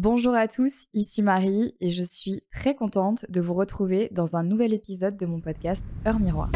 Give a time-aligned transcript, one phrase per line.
[0.00, 4.44] Bonjour à tous, ici Marie et je suis très contente de vous retrouver dans un
[4.44, 6.52] nouvel épisode de mon podcast Heure Miroir.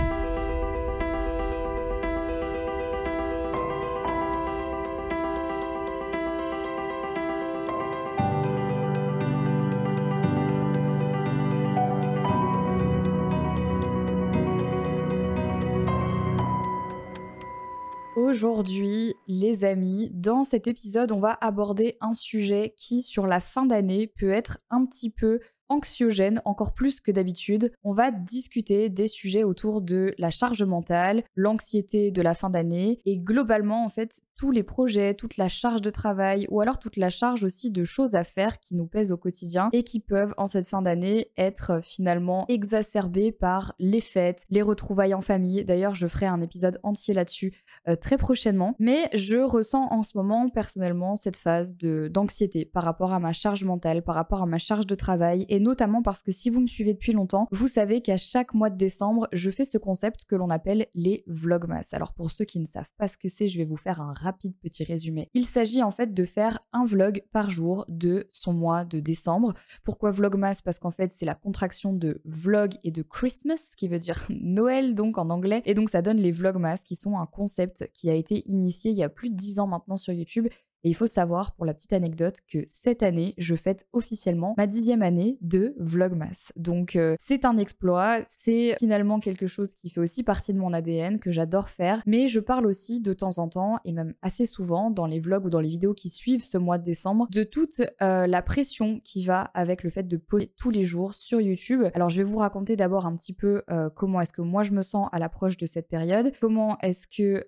[18.15, 23.64] Aujourd'hui, les amis, dans cet épisode, on va aborder un sujet qui, sur la fin
[23.64, 27.72] d'année, peut être un petit peu anxiogène, encore plus que d'habitude.
[27.82, 33.00] On va discuter des sujets autour de la charge mentale, l'anxiété de la fin d'année
[33.06, 36.96] et globalement en fait tous les projets, toute la charge de travail ou alors toute
[36.96, 40.34] la charge aussi de choses à faire qui nous pèsent au quotidien et qui peuvent
[40.37, 45.64] en cette fin d'année être finalement exacerbées par les fêtes, les retrouvailles en famille.
[45.64, 47.55] D'ailleurs, je ferai un épisode entier là-dessus
[47.86, 48.74] euh, très prochainement.
[48.80, 53.33] Mais je ressens en ce moment personnellement cette phase de d'anxiété par rapport à ma
[53.33, 56.61] charge mentale, par rapport à ma charge de travail et notamment parce que si vous
[56.61, 60.25] me suivez depuis longtemps, vous savez qu'à chaque mois de décembre, je fais ce concept
[60.25, 61.88] que l'on appelle les vlogmas.
[61.92, 64.12] Alors pour ceux qui ne savent pas ce que c'est, je vais vous faire un
[64.33, 65.30] petit résumé.
[65.34, 69.55] Il s'agit en fait de faire un vlog par jour de son mois de décembre.
[69.84, 70.61] Pourquoi vlogmas?
[70.64, 74.94] Parce qu'en fait c'est la contraction de vlog et de Christmas, qui veut dire Noël
[74.94, 75.62] donc en anglais.
[75.64, 78.97] Et donc ça donne les vlogmas qui sont un concept qui a été initié il
[78.97, 80.48] y a plus de 10 ans maintenant sur YouTube
[80.84, 84.66] et il faut savoir, pour la petite anecdote, que cette année, je fête officiellement ma
[84.66, 86.52] dixième année de Vlogmas.
[86.56, 90.72] Donc euh, c'est un exploit, c'est finalement quelque chose qui fait aussi partie de mon
[90.72, 94.44] ADN, que j'adore faire, mais je parle aussi de temps en temps, et même assez
[94.44, 97.44] souvent, dans les vlogs ou dans les vidéos qui suivent ce mois de décembre, de
[97.44, 101.41] toute euh, la pression qui va avec le fait de poster tous les jours sur
[101.41, 101.84] YouTube.
[101.94, 104.72] Alors je vais vous raconter d'abord un petit peu euh, comment est-ce que moi je
[104.72, 107.44] me sens à l'approche de cette période, comment est-ce que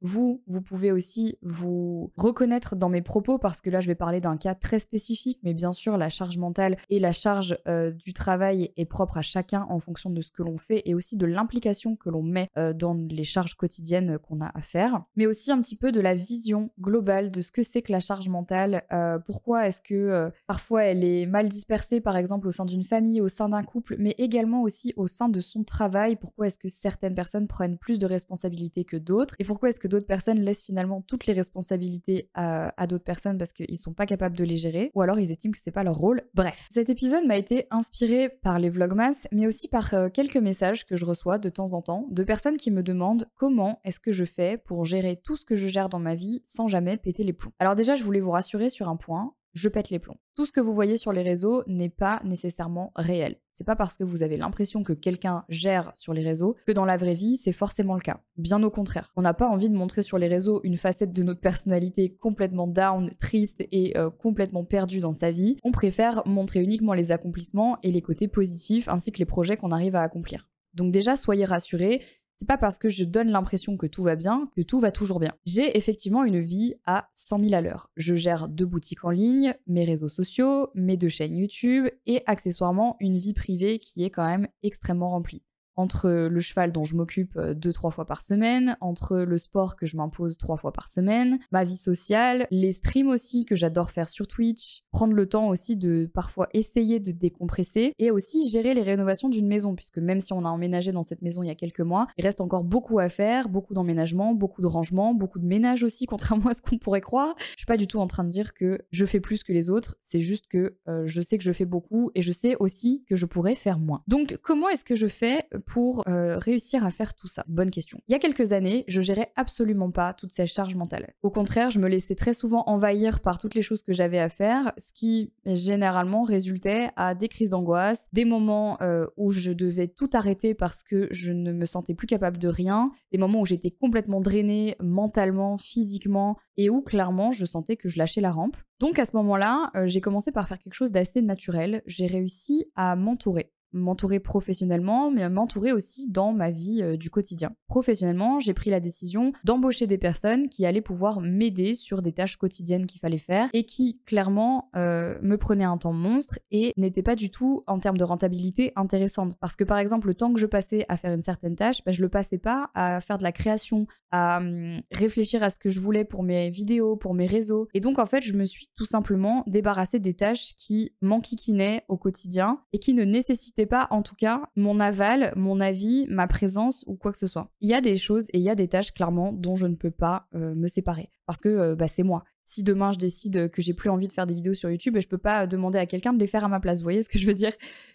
[0.00, 4.20] vous, vous pouvez aussi vous reconnaître dans mes propos parce que là, je vais parler
[4.20, 8.12] d'un cas très spécifique, mais bien sûr, la charge mentale et la charge euh, du
[8.12, 11.26] travail est propre à chacun en fonction de ce que l'on fait et aussi de
[11.26, 15.50] l'implication que l'on met euh, dans les charges quotidiennes qu'on a à faire, mais aussi
[15.52, 18.82] un petit peu de la vision globale de ce que c'est que la charge mentale.
[18.92, 23.20] Euh, pourquoi est-ce que parfois elle est mal dispersée, par exemple, au sein d'une famille,
[23.20, 26.16] au sein d'un couple, mais également aussi au sein de son travail?
[26.16, 29.34] Pourquoi est-ce que certaines personnes prennent plus de responsabilités que d'autres?
[29.38, 33.38] Et pourquoi est-ce que d'autres personnes laissent finalement toutes les responsabilités à à, d'autres personnes
[33.38, 35.84] parce qu'ils sont pas capables de les gérer ou alors ils estiment que c'est pas
[35.84, 36.22] leur rôle.
[36.34, 40.86] Bref, cet épisode m'a été inspiré par les vlogmas mais aussi par euh, quelques messages
[40.86, 44.12] que je reçois de temps en temps de personnes qui me demandent comment est-ce que
[44.12, 47.24] je fais pour gérer tout ce que je gère dans ma vie sans jamais péter
[47.24, 47.52] les plombs.
[47.58, 50.16] Alors déjà, je voulais vous rassurer sur un point, je pète les plombs.
[50.36, 53.36] Tout ce que vous voyez sur les réseaux n'est pas nécessairement réel.
[53.52, 56.84] C'est pas parce que vous avez l'impression que quelqu'un gère sur les réseaux que dans
[56.84, 58.20] la vraie vie, c'est forcément le cas.
[58.36, 59.10] Bien au contraire.
[59.16, 62.68] On n'a pas envie de montrer sur les réseaux une facette de notre personnalité complètement
[62.68, 65.56] down, triste et euh, complètement perdue dans sa vie.
[65.64, 69.72] On préfère montrer uniquement les accomplissements et les côtés positifs ainsi que les projets qu'on
[69.72, 70.48] arrive à accomplir.
[70.74, 72.02] Donc déjà, soyez rassurés,
[72.38, 75.18] c'est pas parce que je donne l'impression que tout va bien que tout va toujours
[75.18, 75.34] bien.
[75.44, 77.90] J'ai effectivement une vie à 100 000 à l'heure.
[77.96, 82.96] Je gère deux boutiques en ligne, mes réseaux sociaux, mes deux chaînes YouTube et accessoirement
[83.00, 85.42] une vie privée qui est quand même extrêmement remplie
[85.78, 89.76] entre le cheval dont je m'occupe euh, deux, trois fois par semaine, entre le sport
[89.76, 93.92] que je m'impose trois fois par semaine, ma vie sociale, les streams aussi que j'adore
[93.92, 98.74] faire sur Twitch, prendre le temps aussi de parfois essayer de décompresser et aussi gérer
[98.74, 101.50] les rénovations d'une maison puisque même si on a emménagé dans cette maison il y
[101.50, 105.38] a quelques mois, il reste encore beaucoup à faire, beaucoup d'emménagement, beaucoup de rangement, beaucoup
[105.38, 107.36] de ménage aussi contrairement à ce qu'on pourrait croire.
[107.52, 109.70] Je suis pas du tout en train de dire que je fais plus que les
[109.70, 113.04] autres, c'est juste que euh, je sais que je fais beaucoup et je sais aussi
[113.08, 114.02] que je pourrais faire moins.
[114.08, 117.44] Donc comment est-ce que je fais pour euh, réussir à faire tout ça?
[117.46, 118.00] Bonne question.
[118.08, 121.12] Il y a quelques années, je gérais absolument pas toutes ces charges mentales.
[121.22, 124.30] Au contraire, je me laissais très souvent envahir par toutes les choses que j'avais à
[124.30, 129.88] faire, ce qui généralement résultait à des crises d'angoisse, des moments euh, où je devais
[129.88, 133.46] tout arrêter parce que je ne me sentais plus capable de rien, des moments où
[133.46, 138.56] j'étais complètement drainée mentalement, physiquement, et où clairement je sentais que je lâchais la rampe.
[138.80, 141.82] Donc à ce moment-là, euh, j'ai commencé par faire quelque chose d'assez naturel.
[141.86, 147.52] J'ai réussi à m'entourer m'entourer professionnellement, mais m'entourer aussi dans ma vie euh, du quotidien.
[147.68, 152.36] Professionnellement, j'ai pris la décision d'embaucher des personnes qui allaient pouvoir m'aider sur des tâches
[152.36, 157.02] quotidiennes qu'il fallait faire et qui clairement euh, me prenaient un temps monstre et n'étaient
[157.02, 159.36] pas du tout en termes de rentabilité intéressantes.
[159.40, 161.92] Parce que par exemple, le temps que je passais à faire une certaine tâche, bah,
[161.92, 165.70] je le passais pas à faire de la création, à hum, réfléchir à ce que
[165.70, 167.68] je voulais pour mes vidéos, pour mes réseaux.
[167.74, 171.96] Et donc en fait, je me suis tout simplement débarrassée des tâches qui m'enquiquinaient au
[171.96, 176.84] quotidien et qui ne nécessitaient pas, en tout cas, mon aval, mon avis, ma présence
[176.86, 177.50] ou quoi que ce soit.
[177.60, 179.74] Il y a des choses et il y a des tâches, clairement, dont je ne
[179.74, 181.10] peux pas euh, me séparer.
[181.26, 184.12] Parce que euh, bah, c'est moi Si demain je décide que j'ai plus envie de
[184.12, 186.48] faire des vidéos sur YouTube, je peux pas demander à quelqu'un de les faire à
[186.48, 186.78] ma place.
[186.78, 187.52] Vous voyez ce que je veux dire?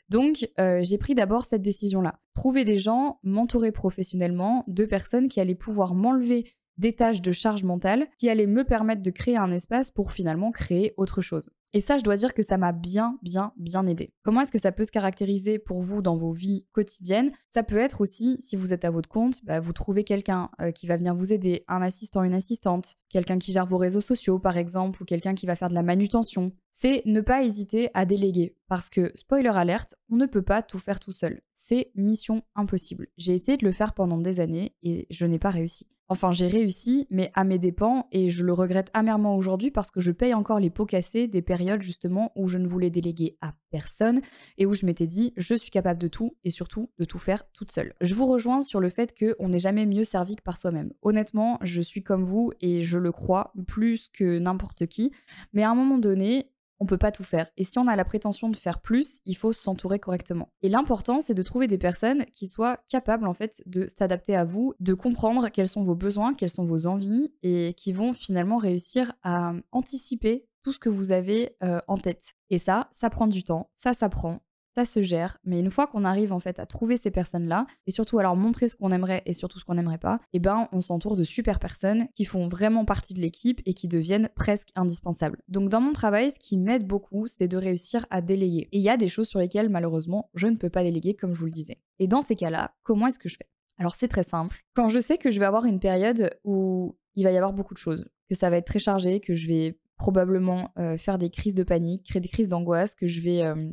[0.09, 2.19] Donc euh, j'ai pris d'abord cette décision-là.
[2.33, 6.45] Trouver des gens, m'entourer professionnellement de personnes qui allaient pouvoir m'enlever
[6.77, 10.51] des tâches de charge mentale qui allaient me permettre de créer un espace pour finalement
[10.51, 11.49] créer autre chose.
[11.75, 14.13] Et ça, je dois dire que ça m'a bien, bien, bien aidé.
[14.21, 17.31] Comment est-ce que ça peut se caractériser pour vous dans vos vies quotidiennes?
[17.49, 20.69] Ça peut être aussi, si vous êtes à votre compte, bah, vous trouvez quelqu'un euh,
[20.69, 24.37] qui va venir vous aider, un assistant, une assistante, quelqu'un qui gère vos réseaux sociaux
[24.37, 26.51] par exemple, ou quelqu'un qui va faire de la manutention.
[26.69, 28.55] C'est ne pas hésiter à déléguer.
[28.67, 31.41] Parce que, spoiler alerte, on ne peut pas tout faire tout seul.
[31.53, 33.07] C'est mission impossible.
[33.17, 35.87] J'ai essayé de le faire pendant des années et je n'ai pas réussi.
[36.13, 39.99] Enfin, j'ai réussi, mais à mes dépens, et je le regrette amèrement aujourd'hui parce que
[39.99, 43.55] je paye encore les pots cassés des périodes justement où je ne voulais déléguer à
[43.71, 44.21] personne
[44.59, 47.51] et où je m'étais dit je suis capable de tout et surtout de tout faire
[47.51, 47.95] toute seule.
[47.99, 50.93] Je vous rejoins sur le fait qu'on n'est jamais mieux servi que par soi-même.
[51.01, 55.11] Honnêtement, je suis comme vous et je le crois plus que n'importe qui,
[55.51, 56.52] mais à un moment donné,
[56.83, 57.47] on peut pas tout faire.
[57.55, 60.49] Et si on a la prétention de faire plus, il faut s'entourer correctement.
[60.61, 64.43] Et l'important, c'est de trouver des personnes qui soient capables en fait de s'adapter à
[64.43, 68.57] vous, de comprendre quels sont vos besoins, quelles sont vos envies et qui vont finalement
[68.57, 72.33] réussir à anticiper tout ce que vous avez euh, en tête.
[72.49, 74.42] Et ça, ça prend du temps, ça s'apprend,
[74.75, 77.91] ça se gère, mais une fois qu'on arrive en fait à trouver ces personnes-là, et
[77.91, 80.67] surtout à leur montrer ce qu'on aimerait et surtout ce qu'on n'aimerait pas, eh ben
[80.71, 84.69] on s'entoure de super personnes qui font vraiment partie de l'équipe et qui deviennent presque
[84.75, 85.41] indispensables.
[85.47, 88.69] Donc dans mon travail, ce qui m'aide beaucoup, c'est de réussir à déléguer.
[88.71, 91.33] Et il y a des choses sur lesquelles malheureusement je ne peux pas déléguer comme
[91.33, 91.79] je vous le disais.
[91.99, 93.49] Et dans ces cas-là, comment est-ce que je fais?
[93.77, 94.63] Alors c'est très simple.
[94.73, 97.73] Quand je sais que je vais avoir une période où il va y avoir beaucoup
[97.73, 101.29] de choses, que ça va être très chargé, que je vais probablement euh, faire des
[101.29, 103.69] crises de panique, créer des crises d'angoisse, que je vais euh,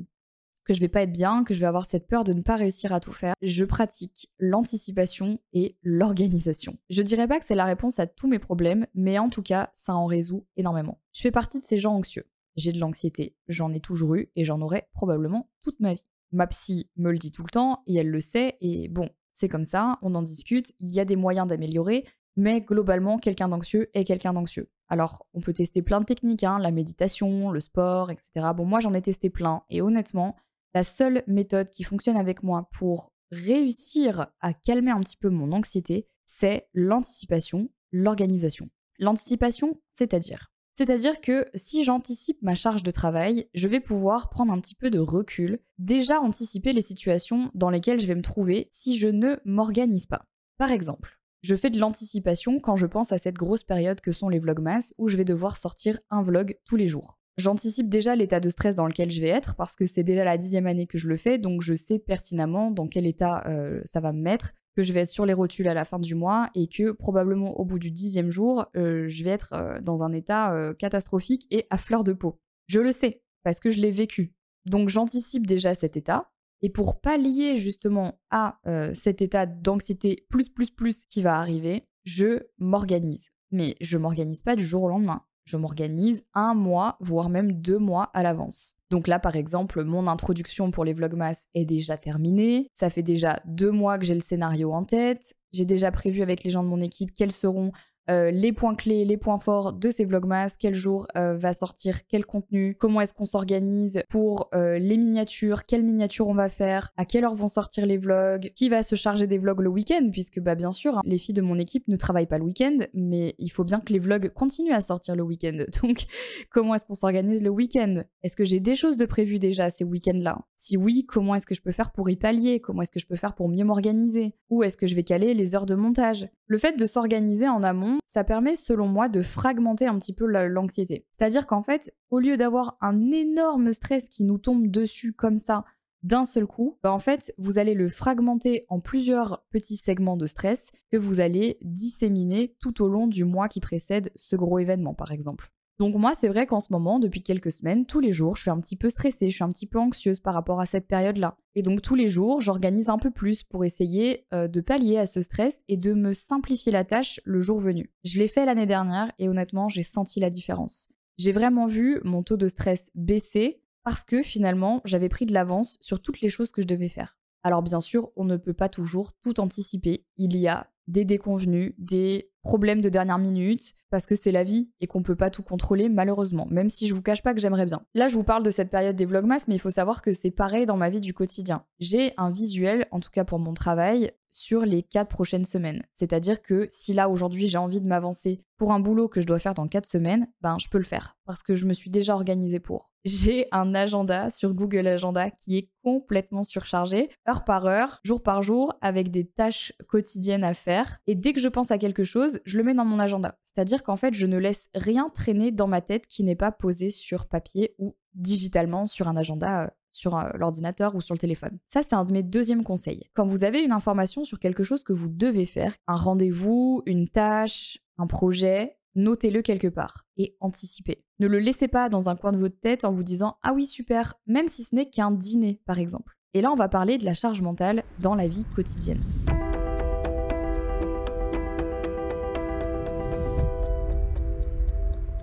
[0.65, 2.57] que je vais pas être bien, que je vais avoir cette peur de ne pas
[2.57, 6.79] réussir à tout faire, je pratique l'anticipation et l'organisation.
[6.91, 9.71] Je dirais pas que c'est la réponse à tous mes problèmes, mais en tout cas,
[9.75, 11.01] ça en résout énormément.
[11.13, 12.27] Je fais partie de ces gens anxieux.
[12.57, 16.07] J'ai de l'anxiété, j'en ai toujours eu et j'en aurai probablement toute ma vie.
[16.33, 19.49] Ma psy me le dit tout le temps et elle le sait et bon, c'est
[19.49, 22.05] comme ça, on en discute, il y a des moyens d'améliorer,
[22.37, 24.71] mais globalement, quelqu'un d'anxieux est quelqu'un d'anxieux.
[24.89, 28.49] Alors, on peut tester plein de techniques, hein, la méditation, le sport, etc.
[28.57, 30.37] Bon, moi j'en ai testé plein et honnêtement,
[30.75, 35.53] la seule méthode qui fonctionne avec moi pour réussir à calmer un petit peu mon
[35.53, 38.69] anxiété, c'est l'anticipation, l'organisation.
[38.99, 44.61] L'anticipation, c'est-à-dire c'est-à-dire que si j'anticipe ma charge de travail, je vais pouvoir prendre un
[44.61, 48.97] petit peu de recul, déjà anticiper les situations dans lesquelles je vais me trouver si
[48.97, 50.25] je ne m'organise pas.
[50.57, 54.31] Par exemple, je fais de l'anticipation quand je pense à cette grosse période que sont
[54.31, 57.20] les vlogmas où je vais devoir sortir un vlog tous les jours.
[57.37, 60.37] J'anticipe déjà l'état de stress dans lequel je vais être parce que c'est déjà la
[60.37, 64.01] dixième année que je le fais, donc je sais pertinemment dans quel état euh, ça
[64.01, 66.51] va me mettre, que je vais être sur les rotules à la fin du mois
[66.55, 70.13] et que probablement au bout du dixième jour, euh, je vais être euh, dans un
[70.13, 72.39] état catastrophique et à fleur de peau.
[72.67, 74.35] Je le sais parce que je l'ai vécu.
[74.67, 76.31] Donc j'anticipe déjà cet état.
[76.63, 78.61] Et pour pallier justement à
[78.93, 83.31] cet état d'anxiété plus plus plus qui va arriver, je m'organise.
[83.51, 87.79] Mais je m'organise pas du jour au lendemain je m'organise un mois, voire même deux
[87.79, 88.77] mois à l'avance.
[88.91, 92.69] Donc là, par exemple, mon introduction pour les Vlogmas est déjà terminée.
[92.73, 95.35] Ça fait déjà deux mois que j'ai le scénario en tête.
[95.53, 97.73] J'ai déjà prévu avec les gens de mon équipe quels seront
[98.09, 102.07] euh, les points clés, les points forts de ces vlogmas, quel jour euh, va sortir
[102.09, 106.93] quel contenu, comment est-ce qu'on s'organise pour euh, les miniatures, quelles miniatures on va faire,
[106.97, 110.09] à quelle heure vont sortir les vlogs, qui va se charger des vlogs le week-end,
[110.11, 112.79] puisque bah bien sûr, hein, les filles de mon équipe ne travaillent pas le week-end,
[112.95, 115.59] mais il faut bien que les vlogs continuent à sortir le week-end.
[115.83, 116.05] Donc
[116.51, 118.03] comment est-ce qu'on s'organise le week-end?
[118.23, 120.39] Est-ce que j'ai des choses de prévues déjà ces week-ends-là?
[120.57, 122.61] Si oui, comment est-ce que je peux faire pour y pallier?
[122.61, 124.35] Comment est-ce que je peux faire pour mieux m'organiser?
[124.49, 126.29] Ou est-ce que je vais caler les heures de montage?
[126.47, 130.27] Le fait de s'organiser en amont, ça permet selon moi de fragmenter un petit peu
[130.27, 131.07] l'anxiété.
[131.13, 135.65] C'est-à-dire qu'en fait, au lieu d'avoir un énorme stress qui nous tombe dessus comme ça
[136.03, 140.27] d'un seul coup, bah, en fait, vous allez le fragmenter en plusieurs petits segments de
[140.27, 144.95] stress que vous allez disséminer tout au long du mois qui précède ce gros événement,
[144.95, 145.51] par exemple.
[145.81, 148.51] Donc moi, c'est vrai qu'en ce moment, depuis quelques semaines, tous les jours, je suis
[148.51, 151.39] un petit peu stressée, je suis un petit peu anxieuse par rapport à cette période-là.
[151.55, 155.07] Et donc tous les jours, j'organise un peu plus pour essayer euh, de pallier à
[155.07, 157.91] ce stress et de me simplifier la tâche le jour venu.
[158.05, 160.91] Je l'ai fait l'année dernière et honnêtement, j'ai senti la différence.
[161.17, 165.79] J'ai vraiment vu mon taux de stress baisser parce que finalement, j'avais pris de l'avance
[165.81, 167.17] sur toutes les choses que je devais faire.
[167.43, 170.05] Alors bien sûr, on ne peut pas toujours tout anticiper.
[170.17, 174.71] Il y a des déconvenus, des problèmes de dernière minute, parce que c'est la vie
[174.81, 177.67] et qu'on peut pas tout contrôler malheureusement, même si je vous cache pas que j'aimerais
[177.67, 177.83] bien.
[177.95, 180.31] Là, je vous parle de cette période des vlogmas, mais il faut savoir que c'est
[180.31, 181.65] pareil dans ma vie du quotidien.
[181.79, 185.83] J'ai un visuel, en tout cas pour mon travail, sur les quatre prochaines semaines.
[185.93, 189.39] C'est-à-dire que si là aujourd'hui j'ai envie de m'avancer pour un boulot que je dois
[189.39, 192.15] faire dans quatre semaines, ben je peux le faire parce que je me suis déjà
[192.15, 192.90] organisée pour.
[193.05, 198.43] J'ai un agenda sur Google Agenda qui est complètement surchargé, heure par heure, jour par
[198.43, 200.99] jour, avec des tâches quotidiennes à faire.
[201.07, 203.39] Et dès que je pense à quelque chose, je le mets dans mon agenda.
[203.45, 206.91] C'est-à-dire qu'en fait, je ne laisse rien traîner dans ma tête qui n'est pas posé
[206.91, 211.59] sur papier ou digitalement sur un agenda euh, sur euh, l'ordinateur ou sur le téléphone.
[211.67, 213.09] Ça, c'est un de mes deuxièmes conseils.
[213.15, 217.09] Quand vous avez une information sur quelque chose que vous devez faire, un rendez-vous, une
[217.09, 221.05] tâche, un projet, notez-le quelque part et anticipez.
[221.21, 223.67] Ne le laissez pas dans un coin de votre tête en vous disant Ah oui,
[223.67, 226.17] super, même si ce n'est qu'un dîner, par exemple.
[226.33, 229.03] Et là, on va parler de la charge mentale dans la vie quotidienne.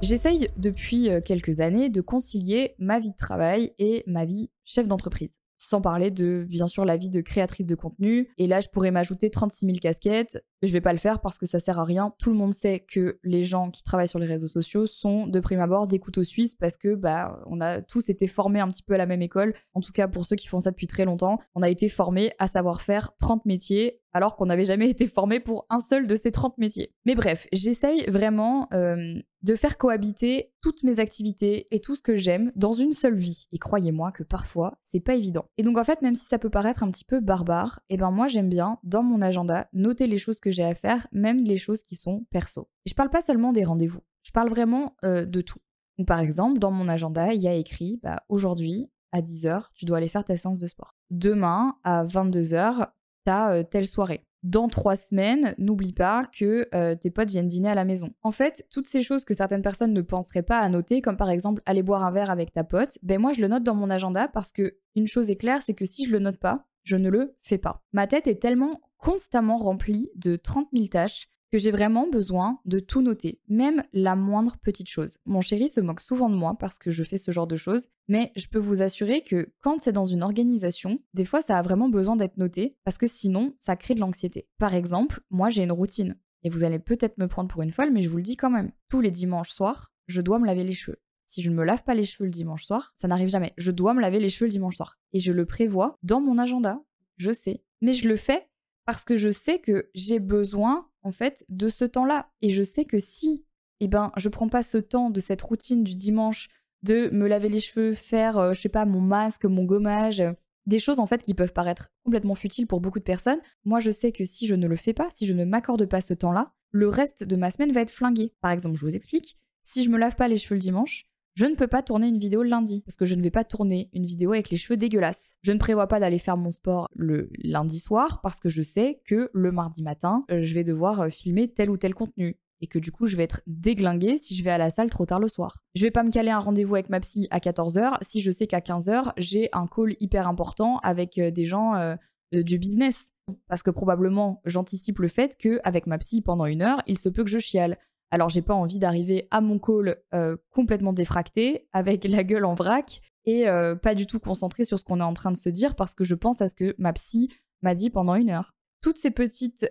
[0.03, 4.87] J'essaye depuis euh, quelques années de concilier ma vie de travail et ma vie chef
[4.87, 5.39] d'entreprise.
[5.57, 8.29] Sans parler de, bien sûr, la vie de créatrice de contenu.
[8.37, 10.45] Et là, je pourrais m'ajouter 36 000 casquettes.
[10.63, 12.13] Je vais pas le faire parce que ça sert à rien.
[12.17, 15.39] Tout le monde sait que les gens qui travaillent sur les réseaux sociaux sont de
[15.39, 18.83] prime abord des couteaux suisses parce que bah on a tous été formés un petit
[18.83, 19.53] peu à la même école.
[19.75, 22.33] En tout cas pour ceux qui font ça depuis très longtemps, on a été formés
[22.39, 26.15] à savoir faire 30 métiers alors qu'on n'avait jamais été formé pour un seul de
[26.15, 26.91] ces 30 métiers.
[27.05, 32.15] Mais bref, j'essaye vraiment euh, de faire cohabiter toutes mes activités et tout ce que
[32.15, 33.47] j'aime dans une seule vie.
[33.51, 35.45] Et croyez-moi que parfois, c'est pas évident.
[35.57, 37.97] Et donc en fait, même si ça peut paraître un petit peu barbare, et eh
[37.97, 41.43] ben moi j'aime bien, dans mon agenda, noter les choses que j'ai à faire, même
[41.43, 42.69] les choses qui sont perso.
[42.85, 45.59] Je parle pas seulement des rendez-vous, je parle vraiment euh, de tout.
[46.05, 49.97] Par exemple, dans mon agenda, il y a écrit, bah, aujourd'hui, à 10h, tu dois
[49.97, 50.95] aller faire ta séance de sport.
[51.09, 52.89] Demain, à 22h,
[53.27, 54.23] euh, telle soirée.
[54.43, 58.13] Dans trois semaines, n'oublie pas que euh, tes potes viennent dîner à la maison.
[58.21, 61.29] En fait, toutes ces choses que certaines personnes ne penseraient pas à noter, comme par
[61.29, 63.89] exemple aller boire un verre avec ta pote, ben moi je le note dans mon
[63.89, 66.95] agenda parce que une chose est claire, c'est que si je le note pas, je
[66.95, 67.83] ne le fais pas.
[67.91, 72.79] Ma tête est tellement constamment remplie de 30 000 tâches que j'ai vraiment besoin de
[72.79, 75.17] tout noter, même la moindre petite chose.
[75.25, 77.87] Mon chéri se moque souvent de moi parce que je fais ce genre de choses,
[78.09, 81.61] mais je peux vous assurer que quand c'est dans une organisation, des fois ça a
[81.61, 84.49] vraiment besoin d'être noté parce que sinon ça crée de l'anxiété.
[84.57, 87.91] Par exemple, moi j'ai une routine, et vous allez peut-être me prendre pour une folle,
[87.91, 88.71] mais je vous le dis quand même.
[88.89, 91.01] Tous les dimanches soirs, je dois me laver les cheveux.
[91.25, 93.53] Si je ne me lave pas les cheveux le dimanche soir, ça n'arrive jamais.
[93.57, 94.97] Je dois me laver les cheveux le dimanche soir.
[95.11, 96.81] Et je le prévois dans mon agenda,
[97.17, 97.63] je sais.
[97.81, 98.47] Mais je le fais
[98.87, 102.85] parce que je sais que j'ai besoin en fait de ce temps-là et je sais
[102.85, 103.45] que si
[103.81, 106.47] eh ben je prends pas ce temps de cette routine du dimanche
[106.83, 110.31] de me laver les cheveux, faire euh, je sais pas mon masque, mon gommage, euh,
[110.67, 113.41] des choses en fait qui peuvent paraître complètement futiles pour beaucoup de personnes.
[113.65, 115.99] Moi je sais que si je ne le fais pas, si je ne m'accorde pas
[115.99, 118.31] ce temps-là, le reste de ma semaine va être flingué.
[118.39, 121.03] Par exemple, je vous explique, si je me lave pas les cheveux le dimanche,
[121.37, 123.43] je ne peux pas tourner une vidéo le lundi parce que je ne vais pas
[123.43, 125.37] tourner une vidéo avec les cheveux dégueulasses.
[125.43, 129.03] Je ne prévois pas d'aller faire mon sport le lundi soir parce que je sais
[129.05, 132.65] que le mardi matin, euh, je vais devoir euh, filmer tel ou tel contenu et
[132.65, 135.19] que du coup je vais être déglinguée si je vais à la salle trop tard
[135.19, 135.61] le soir.
[135.75, 138.47] Je vais pas me caler un rendez-vous avec ma psy à 14h si je sais
[138.47, 141.95] qu'à 15h j'ai un call hyper important avec euh, des gens
[142.33, 143.11] du business.
[143.47, 147.09] Parce que probablement j'anticipe le fait que avec ma psy pendant une heure, il se
[147.09, 147.77] peut que je chiale.
[148.11, 152.55] Alors j'ai pas envie d'arriver à mon call euh, complètement défracté, avec la gueule en
[152.55, 155.49] vrac et euh, pas du tout concentré sur ce qu'on est en train de se
[155.49, 157.29] dire parce que je pense à ce que ma psy
[157.61, 158.53] m'a dit pendant une heure.
[158.81, 159.69] Toutes ces petites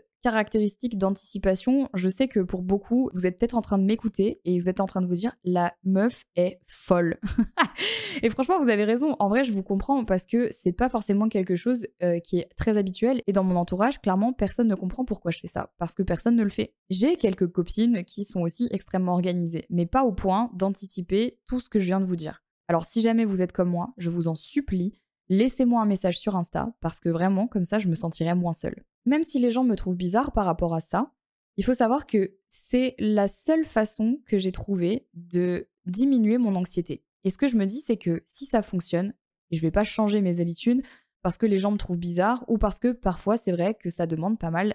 [0.97, 4.68] d'anticipation, je sais que pour beaucoup, vous êtes peut-être en train de m'écouter et vous
[4.68, 7.18] êtes en train de vous dire la meuf est folle.
[8.23, 9.16] et franchement, vous avez raison.
[9.18, 12.49] En vrai, je vous comprends parce que c'est pas forcément quelque chose euh, qui est
[12.56, 15.95] très habituel et dans mon entourage, clairement, personne ne comprend pourquoi je fais ça parce
[15.95, 16.75] que personne ne le fait.
[16.90, 21.68] J'ai quelques copines qui sont aussi extrêmement organisées, mais pas au point d'anticiper tout ce
[21.68, 22.42] que je viens de vous dire.
[22.68, 26.37] Alors si jamais vous êtes comme moi, je vous en supplie, laissez-moi un message sur
[26.37, 28.85] Insta parce que vraiment, comme ça, je me sentirai moins seule.
[29.04, 31.12] Même si les gens me trouvent bizarre par rapport à ça,
[31.56, 37.02] il faut savoir que c'est la seule façon que j'ai trouvé de diminuer mon anxiété.
[37.25, 39.14] Et ce que je me dis, c'est que si ça fonctionne,
[39.50, 40.83] je vais pas changer mes habitudes
[41.23, 44.06] parce que les gens me trouvent bizarre ou parce que parfois c'est vrai que ça
[44.06, 44.75] demande pas mal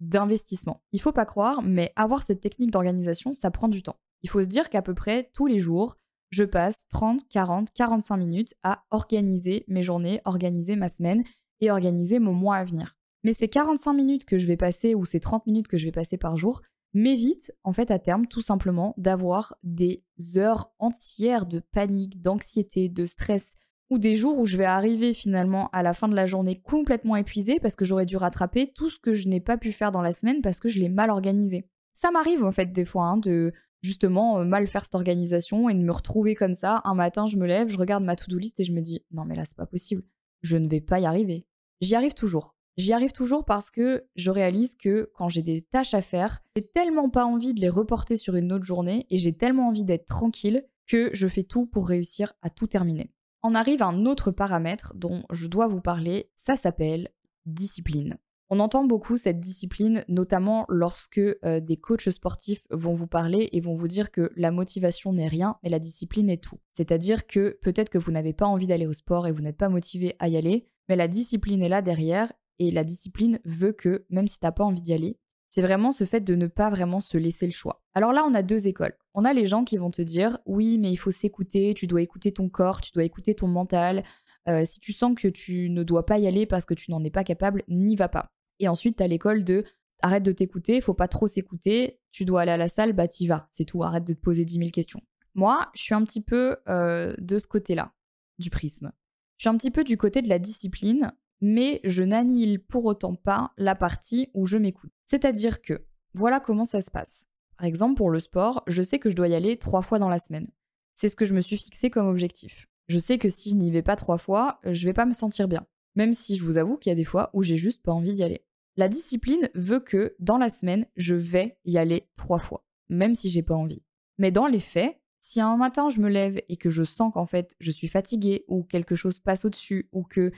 [0.00, 0.82] d'investissement.
[0.92, 3.96] Il faut pas croire, mais avoir cette technique d'organisation, ça prend du temps.
[4.22, 5.96] Il faut se dire qu'à peu près tous les jours,
[6.30, 11.24] je passe 30, 40, 45 minutes à organiser mes journées, organiser ma semaine
[11.60, 12.96] et organiser mon mois à venir.
[13.22, 15.92] Mais ces 45 minutes que je vais passer ou ces 30 minutes que je vais
[15.92, 16.62] passer par jour
[16.94, 20.02] m'évitent en fait à terme tout simplement d'avoir des
[20.36, 23.54] heures entières de panique, d'anxiété, de stress
[23.90, 27.16] ou des jours où je vais arriver finalement à la fin de la journée complètement
[27.16, 30.02] épuisée parce que j'aurais dû rattraper tout ce que je n'ai pas pu faire dans
[30.02, 31.68] la semaine parce que je l'ai mal organisé.
[31.92, 35.74] Ça m'arrive en fait des fois hein, de justement euh, mal faire cette organisation et
[35.74, 36.82] de me retrouver comme ça.
[36.84, 39.24] Un matin, je me lève, je regarde ma to-do list et je me dis non
[39.24, 40.02] mais là c'est pas possible,
[40.42, 41.46] je ne vais pas y arriver.
[41.80, 45.92] J'y arrive toujours, J'y arrive toujours parce que je réalise que quand j'ai des tâches
[45.92, 49.36] à faire, j'ai tellement pas envie de les reporter sur une autre journée et j'ai
[49.36, 53.12] tellement envie d'être tranquille que je fais tout pour réussir à tout terminer.
[53.42, 57.08] On arrive à un autre paramètre dont je dois vous parler, ça s'appelle
[57.44, 58.16] discipline.
[58.52, 63.60] On entend beaucoup cette discipline, notamment lorsque euh, des coachs sportifs vont vous parler et
[63.60, 66.58] vont vous dire que la motivation n'est rien, mais la discipline est tout.
[66.72, 69.68] C'est-à-dire que peut-être que vous n'avez pas envie d'aller au sport et vous n'êtes pas
[69.68, 74.04] motivé à y aller, mais la discipline est là derrière et la discipline veut que,
[74.10, 75.16] même si tu n'as pas envie d'y aller,
[75.48, 77.84] c'est vraiment ce fait de ne pas vraiment se laisser le choix.
[77.94, 78.96] Alors là, on a deux écoles.
[79.14, 82.02] On a les gens qui vont te dire oui, mais il faut s'écouter, tu dois
[82.02, 84.02] écouter ton corps, tu dois écouter ton mental.
[84.48, 87.04] Euh, si tu sens que tu ne dois pas y aller parce que tu n'en
[87.04, 88.32] es pas capable, n'y va pas.
[88.60, 89.64] Et ensuite, tu l'école de
[90.02, 93.26] arrête de t'écouter, faut pas trop s'écouter, tu dois aller à la salle, bah t'y
[93.26, 95.00] vas, c'est tout, arrête de te poser 10 000 questions.
[95.34, 97.92] Moi, je suis un petit peu euh, de ce côté-là,
[98.38, 98.92] du prisme.
[99.36, 103.14] Je suis un petit peu du côté de la discipline, mais je n'annihile pour autant
[103.14, 104.92] pas la partie où je m'écoute.
[105.06, 107.26] C'est-à-dire que, voilà comment ça se passe.
[107.56, 110.08] Par exemple, pour le sport, je sais que je dois y aller trois fois dans
[110.08, 110.50] la semaine.
[110.94, 112.66] C'est ce que je me suis fixé comme objectif.
[112.88, 115.46] Je sais que si je n'y vais pas trois fois, je vais pas me sentir
[115.46, 115.66] bien.
[115.94, 118.12] Même si je vous avoue qu'il y a des fois où j'ai juste pas envie
[118.12, 118.44] d'y aller.
[118.76, 123.30] La discipline veut que dans la semaine, je vais y aller trois fois, même si
[123.30, 123.82] j'ai pas envie.
[124.18, 127.26] Mais dans les faits, si un matin je me lève et que je sens qu'en
[127.26, 130.32] fait je suis fatiguée ou quelque chose passe au-dessus ou que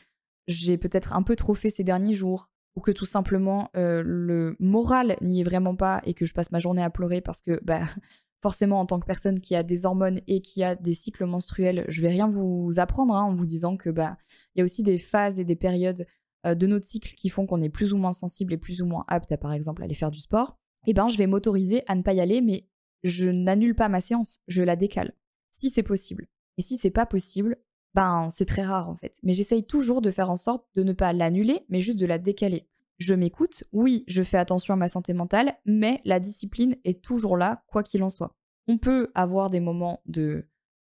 [0.48, 4.56] j'ai peut-être un peu trop fait ces derniers jours ou que tout simplement euh, le
[4.58, 7.60] moral n'y est vraiment pas et que je passe ma journée à pleurer parce que
[7.62, 7.82] bah
[8.42, 11.84] forcément en tant que personne qui a des hormones et qui a des cycles menstruels,
[11.86, 14.16] je vais rien vous apprendre hein, en vous disant que bah
[14.54, 16.06] il y a aussi des phases et des périodes
[16.44, 19.04] de notre cycle qui font qu'on est plus ou moins sensible et plus ou moins
[19.08, 22.02] apte à par exemple aller faire du sport, eh ben je vais m'autoriser à ne
[22.02, 22.68] pas y aller, mais
[23.04, 25.14] je n'annule pas ma séance, je la décale,
[25.50, 26.28] si c'est possible.
[26.58, 27.56] Et si c'est pas possible,
[27.94, 29.16] ben c'est très rare en fait.
[29.22, 32.18] Mais j'essaye toujours de faire en sorte de ne pas l'annuler, mais juste de la
[32.18, 32.68] décaler.
[32.98, 37.36] Je m'écoute, oui, je fais attention à ma santé mentale, mais la discipline est toujours
[37.36, 38.36] là, quoi qu'il en soit.
[38.68, 40.46] On peut avoir des moments de...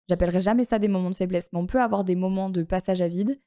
[0.10, 3.02] J'appellerai jamais ça des moments de faiblesse, mais on peut avoir des moments de passage
[3.02, 3.40] à vide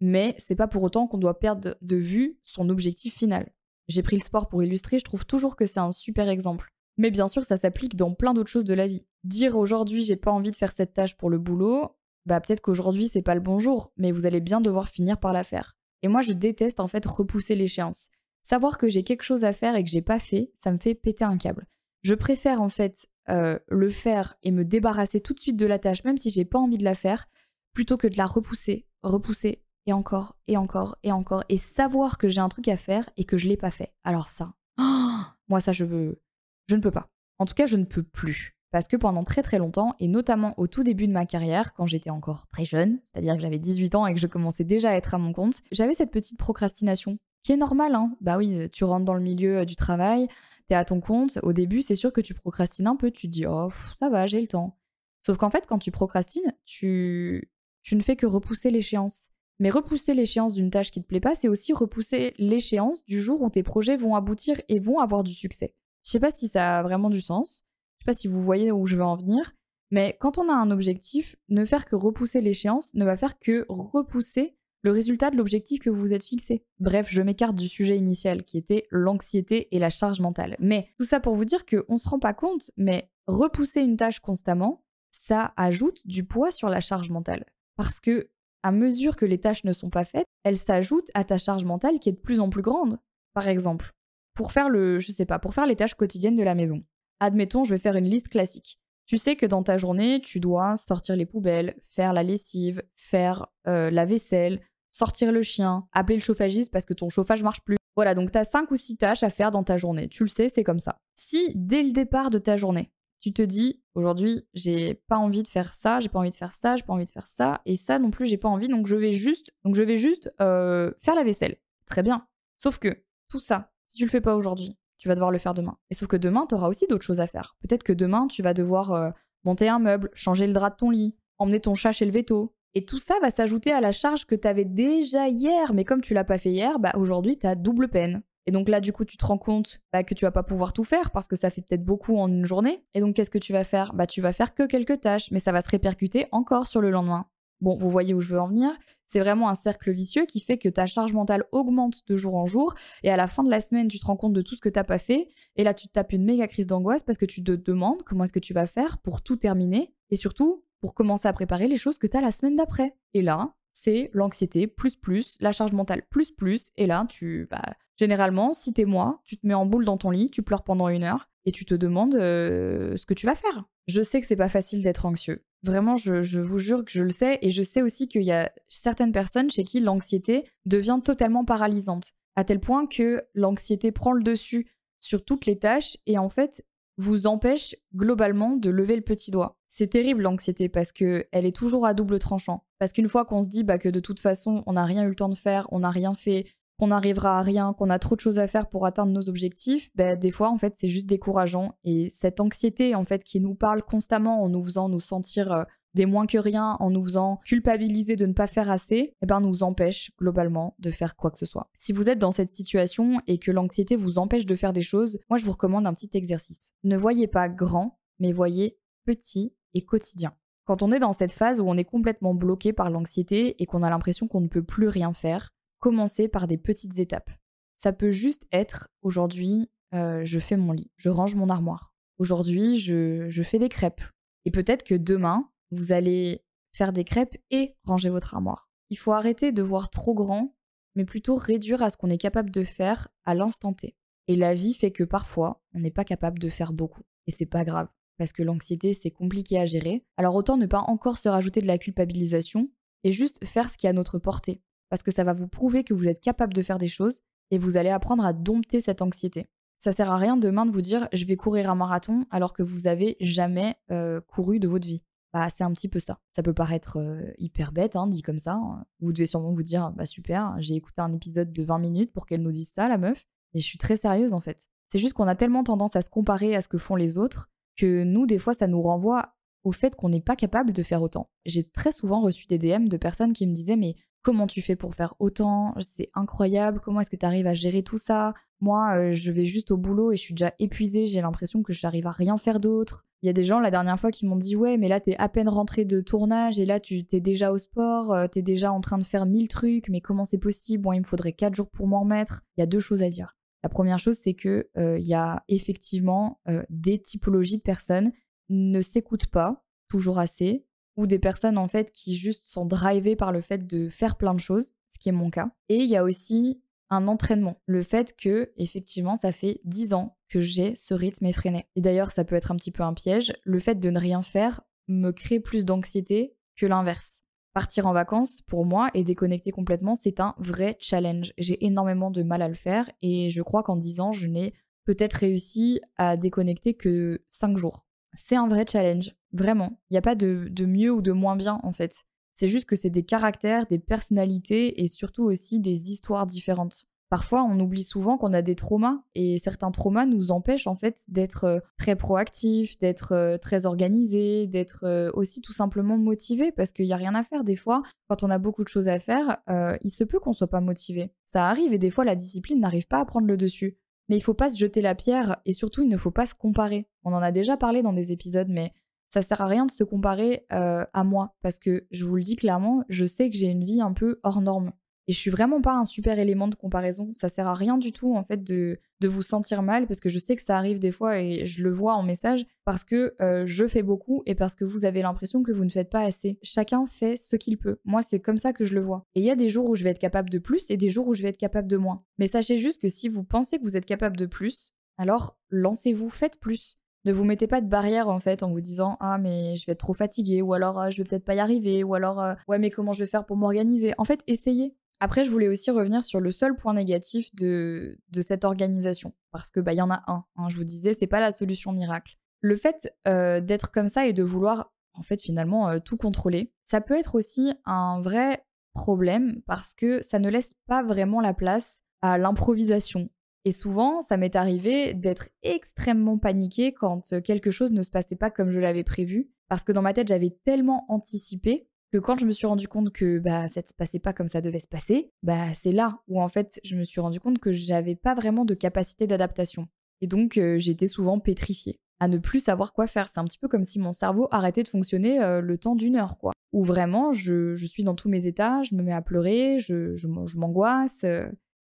[0.00, 3.52] mais c'est pas pour autant qu'on doit perdre de vue son objectif final.
[3.88, 6.70] J'ai pris le sport pour illustrer, je trouve toujours que c'est un super exemple.
[6.96, 9.06] Mais bien sûr, ça s'applique dans plein d'autres choses de la vie.
[9.24, 13.08] Dire aujourd'hui j'ai pas envie de faire cette tâche pour le boulot, bah peut-être qu'aujourd'hui
[13.08, 15.76] c'est pas le bon jour, mais vous allez bien devoir finir par la faire.
[16.02, 18.10] Et moi je déteste en fait repousser l'échéance.
[18.42, 20.94] Savoir que j'ai quelque chose à faire et que j'ai pas fait, ça me fait
[20.94, 21.66] péter un câble.
[22.02, 25.78] Je préfère en fait euh, le faire et me débarrasser tout de suite de la
[25.78, 27.28] tâche, même si j'ai pas envie de la faire,
[27.74, 32.28] plutôt que de la repousser, repousser, et encore et encore et encore et savoir que
[32.28, 33.92] j'ai un truc à faire et que je l'ai pas fait.
[34.04, 34.54] Alors ça,
[35.48, 36.22] moi ça je veux,
[36.68, 37.08] je ne peux pas.
[37.38, 40.54] En tout cas, je ne peux plus parce que pendant très très longtemps et notamment
[40.56, 43.94] au tout début de ma carrière quand j'étais encore très jeune, c'est-à-dire que j'avais 18
[43.94, 47.18] ans et que je commençais déjà à être à mon compte, j'avais cette petite procrastination
[47.42, 48.14] qui est normale hein.
[48.20, 50.28] Bah oui, tu rentres dans le milieu euh, du travail,
[50.68, 53.32] t'es à ton compte, au début, c'est sûr que tu procrastines un peu, tu te
[53.32, 54.76] dis "Oh, ça va, j'ai le temps."
[55.22, 57.50] Sauf qu'en fait, quand tu procrastines, tu
[57.82, 59.30] tu ne fais que repousser l'échéance.
[59.60, 63.42] Mais repousser l'échéance d'une tâche qui te plaît pas, c'est aussi repousser l'échéance du jour
[63.42, 65.74] où tes projets vont aboutir et vont avoir du succès.
[66.02, 67.64] Je sais pas si ça a vraiment du sens.
[67.98, 69.52] Je sais pas si vous voyez où je veux en venir.
[69.90, 73.66] Mais quand on a un objectif, ne faire que repousser l'échéance ne va faire que
[73.68, 76.64] repousser le résultat de l'objectif que vous vous êtes fixé.
[76.78, 80.56] Bref, je m'écarte du sujet initial qui était l'anxiété et la charge mentale.
[80.58, 84.20] Mais tout ça pour vous dire qu'on se rend pas compte, mais repousser une tâche
[84.20, 87.44] constamment, ça ajoute du poids sur la charge mentale.
[87.76, 88.30] Parce que
[88.62, 91.98] à mesure que les tâches ne sont pas faites, elles s'ajoutent à ta charge mentale
[91.98, 92.98] qui est de plus en plus grande.
[93.34, 93.90] Par exemple,
[94.34, 96.82] pour faire le, je sais pas, pour faire les tâches quotidiennes de la maison.
[97.20, 98.78] Admettons, je vais faire une liste classique.
[99.06, 103.46] Tu sais que dans ta journée, tu dois sortir les poubelles, faire la lessive, faire
[103.66, 104.60] euh, la vaisselle,
[104.92, 107.76] sortir le chien, appeler le chauffagiste parce que ton chauffage marche plus.
[107.96, 110.08] Voilà, donc tu as 5 ou 6 tâches à faire dans ta journée.
[110.08, 110.98] Tu le sais, c'est comme ça.
[111.16, 112.90] Si dès le départ de ta journée,
[113.20, 116.52] tu te dis aujourd'hui j'ai pas envie de faire ça, j'ai pas envie de faire
[116.52, 118.86] ça, j'ai pas envie de faire ça et ça non plus j'ai pas envie donc
[118.86, 121.56] je vais juste donc je vais juste euh, faire la vaisselle.
[121.86, 122.26] Très bien.
[122.56, 125.54] Sauf que tout ça, si tu le fais pas aujourd'hui, tu vas devoir le faire
[125.54, 125.76] demain.
[125.90, 127.56] Et sauf que demain tu auras aussi d'autres choses à faire.
[127.60, 129.10] Peut-être que demain tu vas devoir euh,
[129.44, 132.54] monter un meuble, changer le drap de ton lit, emmener ton chat chez le veto.
[132.74, 136.00] Et tout ça va s'ajouter à la charge que tu avais déjà hier, mais comme
[136.00, 138.22] tu l'as pas fait hier, bah aujourd'hui tu double peine.
[138.50, 140.72] Et donc là, du coup, tu te rends compte bah, que tu vas pas pouvoir
[140.72, 142.82] tout faire parce que ça fait peut-être beaucoup en une journée.
[142.94, 143.92] Et donc, qu'est-ce que tu vas faire?
[143.94, 146.90] Bah, tu vas faire que quelques tâches, mais ça va se répercuter encore sur le
[146.90, 147.26] lendemain.
[147.60, 148.72] Bon, vous voyez où je veux en venir.
[149.06, 152.46] C'est vraiment un cercle vicieux qui fait que ta charge mentale augmente de jour en
[152.46, 152.74] jour.
[153.04, 154.68] Et à la fin de la semaine, tu te rends compte de tout ce que
[154.68, 155.28] t'as pas fait.
[155.54, 158.24] Et là, tu te tapes une méga crise d'angoisse parce que tu te demandes comment
[158.24, 159.94] est-ce que tu vas faire pour tout terminer.
[160.10, 162.96] Et surtout, pour commencer à préparer les choses que tu as la semaine d'après.
[163.14, 167.74] Et là, c'est l'anxiété plus plus, la charge mentale plus plus, et là, tu, bah,
[167.96, 170.88] généralement, si t'es moi, tu te mets en boule dans ton lit, tu pleures pendant
[170.88, 173.64] une heure, et tu te demandes euh, ce que tu vas faire.
[173.88, 175.44] Je sais que c'est pas facile d'être anxieux.
[175.62, 178.50] Vraiment, je, vous jure que je le sais, et je sais aussi qu'il y a
[178.68, 184.22] certaines personnes chez qui l'anxiété devient totalement paralysante, à tel point que l'anxiété prend le
[184.22, 186.64] dessus sur toutes les tâches, et en fait,
[187.00, 189.58] vous empêche globalement de lever le petit doigt.
[189.66, 192.66] C'est terrible l'anxiété parce que elle est toujours à double tranchant.
[192.78, 195.08] Parce qu'une fois qu'on se dit bah, que de toute façon on n'a rien eu
[195.08, 196.44] le temps de faire, on n'a rien fait,
[196.78, 199.90] qu'on n'arrivera à rien, qu'on a trop de choses à faire pour atteindre nos objectifs,
[199.94, 201.72] bah, des fois en fait c'est juste décourageant.
[201.84, 205.64] Et cette anxiété en fait qui nous parle constamment en nous faisant nous sentir euh,
[205.94, 209.40] des moins que rien en nous faisant culpabiliser de ne pas faire assez, eh ben
[209.40, 211.70] nous empêche globalement de faire quoi que ce soit.
[211.76, 215.18] Si vous êtes dans cette situation et que l'anxiété vous empêche de faire des choses,
[215.28, 216.74] moi je vous recommande un petit exercice.
[216.84, 220.34] Ne voyez pas grand, mais voyez petit et quotidien.
[220.64, 223.82] Quand on est dans cette phase où on est complètement bloqué par l'anxiété et qu'on
[223.82, 227.30] a l'impression qu'on ne peut plus rien faire, commencez par des petites étapes.
[227.74, 231.92] Ça peut juste être aujourd'hui, euh, je fais mon lit, je range mon armoire.
[232.18, 234.02] Aujourd'hui, je, je fais des crêpes.
[234.44, 238.68] Et peut-être que demain, vous allez faire des crêpes et ranger votre armoire.
[238.90, 240.54] Il faut arrêter de voir trop grand,
[240.94, 243.96] mais plutôt réduire à ce qu'on est capable de faire à l'instant T.
[244.28, 247.02] Et la vie fait que parfois, on n'est pas capable de faire beaucoup.
[247.26, 250.04] Et c'est pas grave, parce que l'anxiété, c'est compliqué à gérer.
[250.16, 252.68] Alors autant ne pas encore se rajouter de la culpabilisation
[253.04, 254.60] et juste faire ce qui est à notre portée.
[254.88, 257.58] Parce que ça va vous prouver que vous êtes capable de faire des choses et
[257.58, 259.48] vous allez apprendre à dompter cette anxiété.
[259.78, 262.62] Ça sert à rien demain de vous dire je vais courir un marathon alors que
[262.62, 265.02] vous avez jamais euh, couru de votre vie.
[265.32, 266.18] Bah, c'est un petit peu ça.
[266.34, 266.98] Ça peut paraître
[267.38, 268.54] hyper bête, hein, dit comme ça.
[268.54, 268.84] Hein.
[269.00, 272.26] Vous devez sûrement vous dire, bah super, j'ai écouté un épisode de 20 minutes pour
[272.26, 273.26] qu'elle nous dise ça, la meuf.
[273.54, 274.68] Et je suis très sérieuse en fait.
[274.88, 277.48] C'est juste qu'on a tellement tendance à se comparer à ce que font les autres
[277.76, 281.02] que nous, des fois, ça nous renvoie au fait qu'on n'est pas capable de faire
[281.02, 281.30] autant.
[281.46, 284.76] J'ai très souvent reçu des DM de personnes qui me disaient, mais comment tu fais
[284.76, 285.74] pour faire autant?
[285.80, 288.34] C'est incroyable, comment est-ce que tu arrives à gérer tout ça?
[288.60, 292.06] Moi, je vais juste au boulot et je suis déjà épuisée, j'ai l'impression que j'arrive
[292.06, 293.06] à rien faire d'autre.
[293.22, 295.14] Il y a des gens la dernière fois qui m'ont dit ouais mais là t'es
[295.18, 298.72] à peine rentré de tournage et là tu t'es déjà au sport, euh, t'es déjà
[298.72, 300.84] en train de faire mille trucs, mais comment c'est possible?
[300.84, 302.42] Bon il me faudrait quatre jours pour m'en remettre.
[302.56, 303.36] Il y a deux choses à dire.
[303.62, 308.10] La première chose c'est que euh, il y a effectivement euh, des typologies de personnes.
[308.48, 310.64] Ne s'écoutent pas toujours assez
[311.00, 314.34] ou des personnes en fait qui juste sont drivées par le fait de faire plein
[314.34, 315.50] de choses, ce qui est mon cas.
[315.68, 317.56] Et il y a aussi un entraînement.
[317.66, 321.66] Le fait que, effectivement, ça fait 10 ans que j'ai ce rythme effréné.
[321.76, 323.32] Et d'ailleurs, ça peut être un petit peu un piège.
[323.44, 327.22] Le fait de ne rien faire me crée plus d'anxiété que l'inverse.
[327.52, 331.32] Partir en vacances, pour moi, et déconnecter complètement, c'est un vrai challenge.
[331.38, 334.52] J'ai énormément de mal à le faire et je crois qu'en 10 ans, je n'ai
[334.84, 337.86] peut-être réussi à déconnecter que 5 jours.
[338.12, 339.80] C'est un vrai challenge, vraiment.
[339.90, 342.04] Il n'y a pas de, mieux ou de moins bien, en fait.
[342.34, 346.86] C'est juste que c'est des caractères, des personnalités et surtout aussi des histoires différentes.
[347.10, 351.04] Parfois, on oublie souvent qu'on a des traumas et certains traumas nous empêchent en fait
[351.08, 356.70] d'être euh, très proactifs, d'être euh, très organisés, d'être euh, aussi tout simplement motivés parce
[356.70, 357.42] qu'il n'y a rien à faire.
[357.42, 359.38] Des fois, quand on a beaucoup de choses à faire,
[359.82, 361.12] il se peut qu'on soit pas motivé.
[361.24, 363.76] Ça arrive et des fois la discipline n'arrive pas à prendre le dessus.
[364.08, 366.34] Mais il faut pas se jeter la pierre et surtout il ne faut pas se
[366.34, 366.88] comparer.
[367.02, 368.72] On en a déjà parlé dans des épisodes, mais
[369.10, 372.22] ça sert à rien de se comparer euh, à moi parce que je vous le
[372.22, 374.72] dis clairement, je sais que j'ai une vie un peu hors norme.
[375.08, 377.08] Et je suis vraiment pas un super élément de comparaison.
[377.12, 380.08] Ça sert à rien du tout en fait de, de vous sentir mal parce que
[380.08, 383.16] je sais que ça arrive des fois et je le vois en message parce que
[383.20, 386.02] euh, je fais beaucoup et parce que vous avez l'impression que vous ne faites pas
[386.02, 386.38] assez.
[386.44, 387.80] Chacun fait ce qu'il peut.
[387.84, 389.04] Moi c'est comme ça que je le vois.
[389.16, 390.90] Et il y a des jours où je vais être capable de plus et des
[390.90, 392.04] jours où je vais être capable de moins.
[392.18, 396.10] Mais sachez juste que si vous pensez que vous êtes capable de plus, alors lancez-vous,
[396.10, 396.79] faites plus.
[397.04, 399.72] Ne vous mettez pas de barrière en fait en vous disant ah mais je vais
[399.72, 402.34] être trop fatigué ou alors ah, je vais peut-être pas y arriver ou alors euh,
[402.46, 403.94] ouais mais comment je vais faire pour m'organiser?
[403.98, 404.76] En fait, essayez.
[405.02, 409.50] Après, je voulais aussi revenir sur le seul point négatif de, de cette organisation parce
[409.50, 410.24] que bah il y en a un.
[410.36, 412.18] Hein, je vous disais c'est pas la solution miracle.
[412.42, 416.52] Le fait euh, d'être comme ça et de vouloir en fait finalement euh, tout contrôler,
[416.64, 421.34] ça peut être aussi un vrai problème parce que ça ne laisse pas vraiment la
[421.34, 423.10] place à l'improvisation,
[423.44, 428.16] et souvent, ça m'est arrivé d'être extrêmement paniquée quand euh, quelque chose ne se passait
[428.16, 432.18] pas comme je l'avais prévu, parce que dans ma tête, j'avais tellement anticipé que quand
[432.18, 434.60] je me suis rendu compte que bah ça ne se passait pas comme ça devait
[434.60, 437.96] se passer, bah c'est là où en fait je me suis rendu compte que j'avais
[437.96, 439.66] pas vraiment de capacité d'adaptation.
[440.00, 443.08] Et donc euh, j'étais souvent pétrifiée à ne plus savoir quoi faire.
[443.08, 445.96] C'est un petit peu comme si mon cerveau arrêtait de fonctionner euh, le temps d'une
[445.96, 446.32] heure, quoi.
[446.52, 451.04] Ou vraiment, je, suis dans tous mes états, je me mets à pleurer, je m'angoisse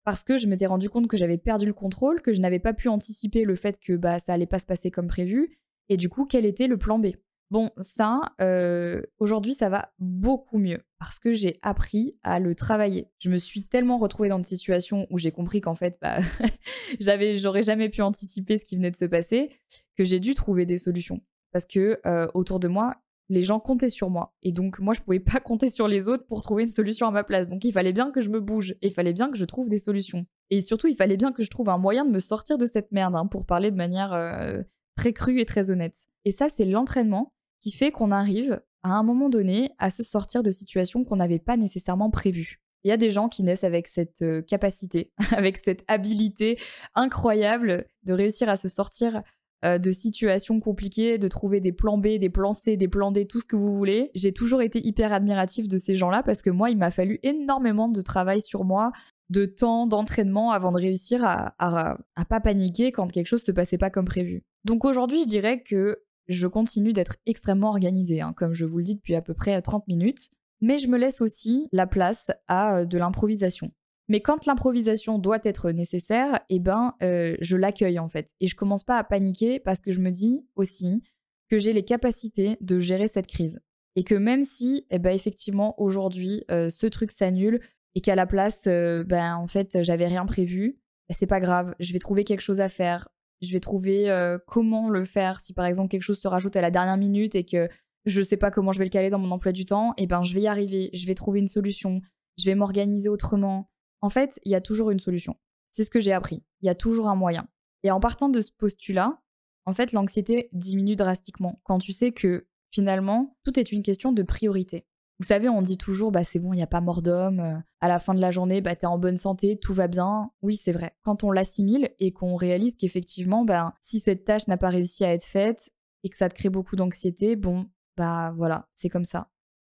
[0.05, 2.73] parce que je m'étais rendu compte que j'avais perdu le contrôle, que je n'avais pas
[2.73, 6.09] pu anticiper le fait que bah, ça allait pas se passer comme prévu, et du
[6.09, 7.09] coup, quel était le plan B?
[7.51, 13.11] Bon, ça, euh, aujourd'hui, ça va beaucoup mieux parce que j'ai appris à le travailler.
[13.19, 16.19] Je me suis tellement retrouvée dans une situation où j'ai compris qu'en fait, bah,
[17.01, 19.51] j'aurais jamais pu anticiper ce qui venait de se passer,
[19.97, 21.21] que j'ai dû trouver des solutions.
[21.53, 22.97] Parce que euh, autour de moi,
[23.29, 24.35] les gens comptaient sur moi.
[24.43, 27.11] Et donc, moi, je pouvais pas compter sur les autres pour trouver une solution à
[27.11, 27.49] ma place.
[27.49, 28.73] Donc, il fallait bien que je me bouge.
[28.83, 30.27] Et il fallait bien que je trouve des solutions.
[30.51, 32.93] Et surtout, il fallait bien que je trouve un moyen de me sortir de cette
[32.93, 34.63] merde, hein, pour parler de manière euh,
[34.97, 35.97] très crue et très honnête.
[36.25, 40.43] Et ça, c'est l'entraînement qui fait qu'on arrive, à un moment donné, à se sortir
[40.43, 42.61] de situations qu'on n'avait pas nécessairement prévues.
[42.85, 46.59] Il y a des gens qui naissent avec cette euh, capacité, avec cette habilité
[46.95, 49.23] incroyable de réussir à se sortir
[49.65, 53.27] euh, de situations compliquées, de trouver des plans B, des plans C, des plans D,
[53.27, 54.11] tout ce que vous voulez.
[54.15, 57.89] J'ai toujours été hyper admiratif de ces gens-là parce que moi, il m'a fallu énormément
[57.89, 58.93] de travail sur moi,
[59.31, 63.79] de temps, d'entraînement avant de réussir à, à, pas paniquer quand quelque chose se passait
[63.79, 64.43] pas comme prévu.
[64.65, 68.85] Donc aujourd'hui, je dirais que je continue d'être extrêmement organisée, hein, comme je vous le
[68.85, 72.79] dis depuis à peu près 30 minutes, mais je me laisse aussi la place à
[72.79, 73.71] euh, de l'improvisation.
[74.09, 78.35] Mais quand l'improvisation doit être nécessaire, eh ben, euh, je l'accueille en fait.
[78.41, 81.03] Et je commence pas à paniquer parce que je me dis aussi
[81.51, 83.61] que j'ai les capacités de gérer cette crise.
[83.97, 87.61] Et que même si, eh ben, effectivement, aujourd'hui, euh, ce truc s'annule
[87.95, 91.75] et qu'à la place, euh, ben, en fait, j'avais rien prévu, ben, c'est pas grave.
[91.79, 93.09] Je vais trouver quelque chose à faire.
[93.41, 94.11] Je vais trouver
[94.47, 95.41] comment le faire.
[95.41, 97.69] Si par exemple quelque chose se rajoute à la dernière minute et que
[98.07, 100.23] je sais pas comment je vais le caler dans mon emploi du temps, eh ben,
[100.23, 100.89] je vais y arriver.
[100.95, 102.01] Je vais trouver une solution.
[102.39, 103.69] Je vais m'organiser autrement.
[104.05, 105.35] En fait, il y a toujours une solution.
[105.71, 106.45] C'est ce que j'ai appris.
[106.61, 107.49] Il y a toujours un moyen.
[107.85, 109.19] Et en partant de ce postulat,
[109.65, 114.23] en fait, l'anxiété diminue drastiquement quand tu sais que finalement, tout est une question de
[114.23, 114.85] priorité.
[115.21, 117.57] Vous savez, on dit toujours, bah c'est bon, il n'y a pas mort d'homme, euh,
[117.81, 120.31] à la fin de la journée, bah t'es en bonne santé, tout va bien.
[120.43, 120.95] Oui, c'est vrai.
[121.03, 125.15] Quand on l'assimile et qu'on réalise qu'effectivement, bah, si cette tâche n'a pas réussi à
[125.15, 125.71] être faite
[126.03, 129.31] et que ça te crée beaucoup d'anxiété, bon, bah voilà, c'est comme ça.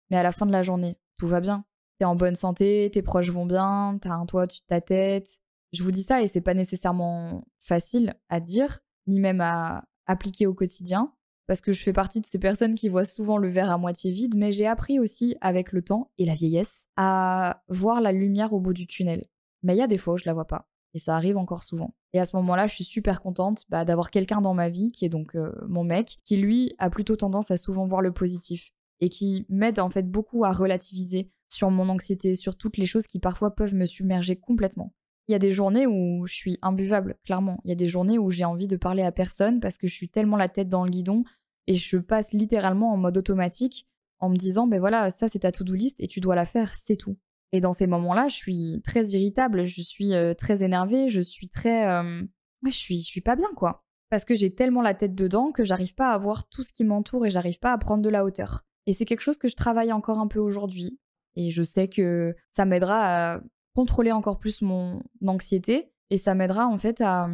[0.09, 1.65] Mais à la fin de la journée, tout va bien
[1.99, 5.39] t'es en bonne santé, tes proches vont bien, t'as un toit de ta tête.
[5.71, 10.45] Je vous dis ça et c'est pas nécessairement facile à dire, ni même à appliquer
[10.45, 11.13] au quotidien,
[11.47, 14.11] parce que je fais partie de ces personnes qui voient souvent le verre à moitié
[14.11, 18.53] vide, mais j'ai appris aussi avec le temps et la vieillesse à voir la lumière
[18.53, 19.25] au bout du tunnel.
[19.61, 20.69] Mais il y a des fois où je la vois pas.
[20.93, 21.95] Et ça arrive encore souvent.
[22.13, 25.05] Et à ce moment-là, je suis super contente bah, d'avoir quelqu'un dans ma vie, qui
[25.05, 28.71] est donc euh, mon mec, qui lui a plutôt tendance à souvent voir le positif
[28.99, 33.07] et qui m'aide en fait beaucoup à relativiser sur mon anxiété, sur toutes les choses
[33.07, 34.93] qui parfois peuvent me submerger complètement.
[35.27, 37.59] Il y a des journées où je suis imbuvable, clairement.
[37.63, 39.93] Il y a des journées où j'ai envie de parler à personne parce que je
[39.93, 41.23] suis tellement la tête dans le guidon
[41.67, 43.87] et je passe littéralement en mode automatique
[44.19, 46.75] en me disant ben voilà, ça c'est ta to-do list et tu dois la faire,
[46.75, 47.17] c'est tout.
[47.51, 51.49] Et dans ces moments-là, je suis très irritable, je suis euh, très énervée, je suis
[51.49, 52.23] très euh,
[52.65, 55.63] je suis je suis pas bien quoi parce que j'ai tellement la tête dedans que
[55.63, 58.23] j'arrive pas à voir tout ce qui m'entoure et j'arrive pas à prendre de la
[58.23, 58.61] hauteur.
[58.85, 60.99] Et c'est quelque chose que je travaille encore un peu aujourd'hui.
[61.35, 63.41] Et je sais que ça m'aidera à
[63.75, 67.27] contrôler encore plus mon anxiété et ça m'aidera en fait à,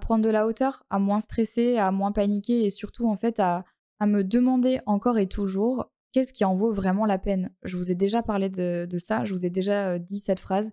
[0.00, 3.64] prendre de la hauteur, à moins stresser, à moins paniquer et surtout en fait à,
[4.06, 7.50] me demander encore et toujours qu'est-ce qui en vaut vraiment la peine.
[7.62, 10.70] Je vous ai déjà parlé de, ça, je vous ai déjà dit cette phrase,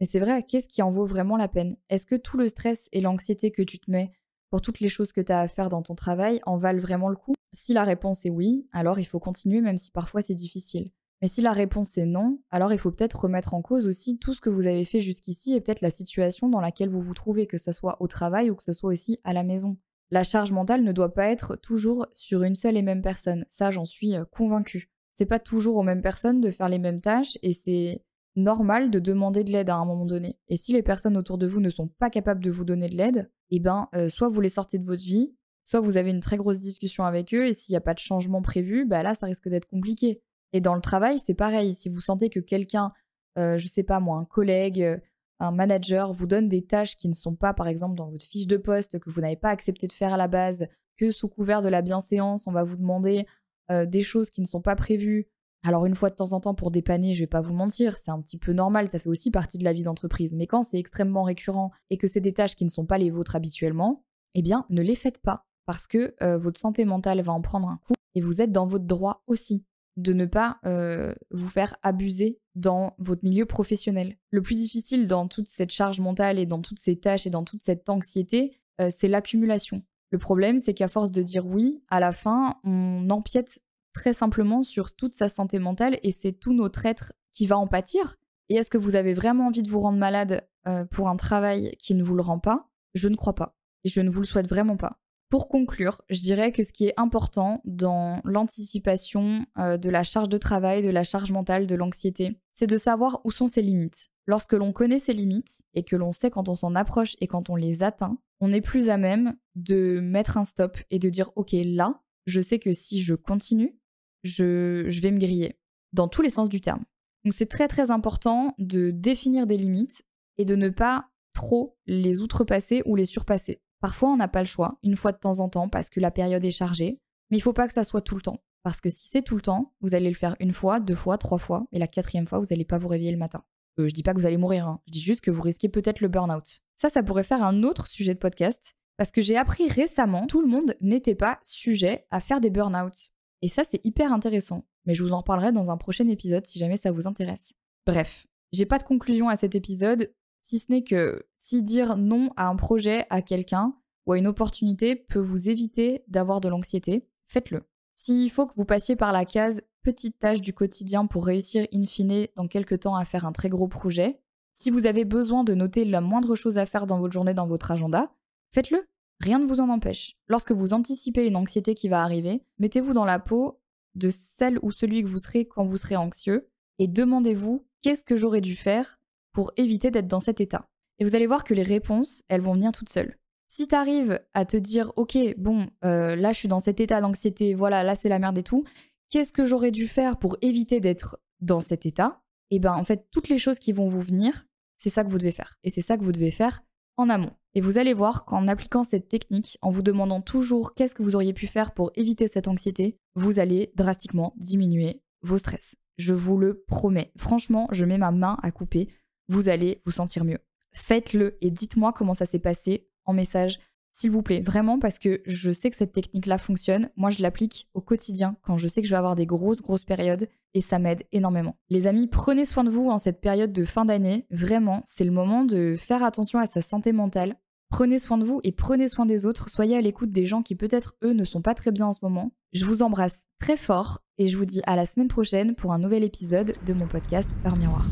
[0.00, 1.76] mais c'est vrai, qu'est-ce qui en vaut vraiment la peine?
[1.88, 4.12] Est-ce que tout le stress et l'anxiété que tu te mets
[4.50, 7.08] pour toutes les choses que tu as à faire dans ton travail en valent vraiment
[7.08, 7.34] le coup?
[7.54, 10.90] Si la réponse est oui, alors il faut continuer même si parfois c'est difficile.
[11.24, 14.34] Mais si la réponse est non, alors il faut peut-être remettre en cause aussi tout
[14.34, 17.46] ce que vous avez fait jusqu'ici et peut-être la situation dans laquelle vous vous trouvez,
[17.46, 19.78] que ce soit au travail ou que ce soit aussi à la maison.
[20.10, 23.46] La charge mentale ne doit pas être toujours sur une seule et même personne.
[23.48, 24.90] Ça, j'en suis euh, convaincue.
[25.14, 28.04] C'est pas toujours aux mêmes personnes de faire les mêmes tâches et c'est
[28.36, 30.38] normal de demander de l'aide à un moment donné.
[30.48, 32.96] Et si les personnes autour de vous ne sont pas capables de vous donner de
[32.96, 36.20] l'aide, eh ben, euh, soit vous les sortez de votre vie, soit vous avez une
[36.20, 39.14] très grosse discussion avec eux et s'il n'y a pas de changement prévu, bah là,
[39.14, 40.20] ça risque d'être compliqué.
[40.54, 41.74] Et dans le travail, c'est pareil.
[41.74, 42.92] Si vous sentez que quelqu'un,
[43.38, 44.98] euh, je sais pas moi, un collègue, euh,
[45.40, 48.46] un manager vous donne des tâches qui ne sont pas, par exemple, dans votre fiche
[48.46, 51.60] de poste, que vous n'avez pas accepté de faire à la base, que sous couvert
[51.60, 53.26] de la bienséance, on va vous demander
[53.72, 55.26] euh, des choses qui ne sont pas prévues.
[55.64, 58.12] Alors une fois de temps en temps pour dépanner, je vais pas vous mentir, c'est
[58.12, 60.36] un petit peu normal, ça fait aussi partie de la vie d'entreprise.
[60.36, 63.10] Mais quand c'est extrêmement récurrent et que c'est des tâches qui ne sont pas les
[63.10, 67.40] vôtres habituellement, eh bien ne les faites pas parce que votre santé mentale va en
[67.40, 69.64] prendre un coup et vous êtes dans votre droit aussi
[69.96, 74.16] de ne pas euh, vous faire abuser dans votre milieu professionnel.
[74.30, 77.44] Le plus difficile dans toute cette charge mentale et dans toutes ces tâches et dans
[77.44, 79.82] toute cette anxiété, euh, c'est l'accumulation.
[80.10, 84.62] Le problème, c'est qu'à force de dire oui, à la fin, on empiète très simplement
[84.62, 88.16] sur toute sa santé mentale et c'est tout notre être qui va en pâtir.
[88.48, 91.74] Et est-ce que vous avez vraiment envie de vous rendre malade euh, pour un travail
[91.78, 92.68] qui ne vous le rend pas?
[92.94, 93.56] Je ne crois pas.
[93.84, 95.00] Et je ne vous le souhaite vraiment pas.
[95.34, 100.28] Pour conclure, je dirais que ce qui est important dans l'anticipation euh, de la charge
[100.28, 104.10] de travail, de la charge mentale, de l'anxiété, c'est de savoir où sont ses limites.
[104.26, 107.50] Lorsque l'on connaît ses limites et que l'on sait quand on s'en approche et quand
[107.50, 111.32] on les atteint, on est plus à même de mettre un stop et de dire
[111.34, 113.76] ok là, je sais que si je continue,
[114.22, 115.58] je, je vais me griller,
[115.92, 116.84] dans tous les sens du terme.
[117.24, 120.04] Donc c'est très très important de définir des limites
[120.38, 123.63] et de ne pas trop les outrepasser ou les surpasser.
[123.84, 126.10] Parfois, on n'a pas le choix, une fois de temps en temps, parce que la
[126.10, 128.42] période est chargée, mais il faut pas que ça soit tout le temps.
[128.62, 131.18] Parce que si c'est tout le temps, vous allez le faire une fois, deux fois,
[131.18, 133.44] trois fois, et la quatrième fois, vous n'allez pas vous réveiller le matin.
[133.78, 134.80] Euh, je dis pas que vous allez mourir, hein.
[134.86, 136.62] je dis juste que vous risquez peut-être le burn-out.
[136.76, 140.40] Ça, ça pourrait faire un autre sujet de podcast, parce que j'ai appris récemment, tout
[140.40, 143.10] le monde n'était pas sujet à faire des burn-out.
[143.42, 144.64] Et ça, c'est hyper intéressant.
[144.86, 147.52] Mais je vous en parlerai dans un prochain épisode si jamais ça vous intéresse.
[147.86, 150.10] Bref, j'ai pas de conclusion à cet épisode
[150.44, 154.26] si ce n'est que si dire non à un projet, à quelqu'un ou à une
[154.26, 157.62] opportunité peut vous éviter d'avoir de l'anxiété, faites-le.
[157.94, 161.86] S'il faut que vous passiez par la case petite tâche du quotidien pour réussir in
[161.86, 164.20] fine dans quelques temps à faire un très gros projet,
[164.52, 167.46] si vous avez besoin de noter la moindre chose à faire dans votre journée dans
[167.46, 168.12] votre agenda,
[168.50, 168.86] faites-le.
[169.20, 170.18] Rien ne vous en empêche.
[170.28, 173.62] Lorsque vous anticipez une anxiété qui va arriver, mettez-vous dans la peau
[173.94, 178.16] de celle ou celui que vous serez quand vous serez anxieux et demandez-vous qu'est-ce que
[178.16, 179.00] j'aurais dû faire
[179.34, 180.66] pour éviter d'être dans cet état.
[180.98, 183.18] Et vous allez voir que les réponses, elles vont venir toutes seules.
[183.48, 187.00] Si tu arrives à te dire, ok, bon, euh, là je suis dans cet état
[187.00, 188.64] d'anxiété, voilà, là c'est la merde et tout,
[189.10, 192.22] qu'est-ce que j'aurais dû faire pour éviter d'être dans cet état?
[192.50, 195.10] Et eh ben en fait, toutes les choses qui vont vous venir, c'est ça que
[195.10, 195.56] vous devez faire.
[195.64, 196.62] Et c'est ça que vous devez faire
[196.96, 197.32] en amont.
[197.54, 201.16] Et vous allez voir qu'en appliquant cette technique, en vous demandant toujours qu'est-ce que vous
[201.16, 205.76] auriez pu faire pour éviter cette anxiété, vous allez drastiquement diminuer vos stress.
[205.96, 207.12] Je vous le promets.
[207.16, 208.88] Franchement, je mets ma main à couper
[209.28, 210.38] vous allez vous sentir mieux.
[210.72, 213.58] Faites-le et dites-moi comment ça s'est passé en message,
[213.92, 216.90] s'il vous plaît, vraiment parce que je sais que cette technique-là fonctionne.
[216.96, 219.84] Moi, je l'applique au quotidien quand je sais que je vais avoir des grosses, grosses
[219.84, 221.56] périodes et ça m'aide énormément.
[221.70, 224.26] Les amis, prenez soin de vous en cette période de fin d'année.
[224.30, 227.36] Vraiment, c'est le moment de faire attention à sa santé mentale.
[227.70, 229.48] Prenez soin de vous et prenez soin des autres.
[229.48, 232.00] Soyez à l'écoute des gens qui peut-être, eux, ne sont pas très bien en ce
[232.02, 232.32] moment.
[232.52, 235.78] Je vous embrasse très fort et je vous dis à la semaine prochaine pour un
[235.78, 237.84] nouvel épisode de mon podcast Par Miroir.